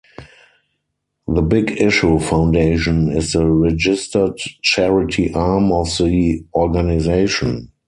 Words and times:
The 1.27 1.43
Big 1.43 1.79
Issue 1.79 2.17
Foundation 2.17 3.11
is 3.15 3.33
the 3.33 3.45
registered 3.45 4.35
charity 4.63 5.31
arm 5.31 5.71
of 5.71 5.95
the 5.95 6.43
organisation. 6.55 7.69